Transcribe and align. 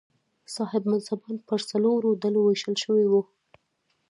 صاحب 0.55 0.83
منصبان 0.89 1.35
پر 1.47 1.59
څلورو 1.69 2.09
ډلو 2.21 2.41
وېشل 2.43 2.75
شوي 2.83 3.05
وو. 3.07 3.21